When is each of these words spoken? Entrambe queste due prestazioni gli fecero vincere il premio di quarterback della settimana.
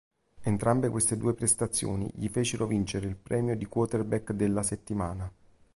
Entrambe 0.41 0.89
queste 0.89 1.15
due 1.15 1.35
prestazioni 1.35 2.09
gli 2.15 2.27
fecero 2.27 2.65
vincere 2.65 3.05
il 3.05 3.15
premio 3.15 3.55
di 3.55 3.67
quarterback 3.67 4.31
della 4.31 4.63
settimana. 4.63 5.31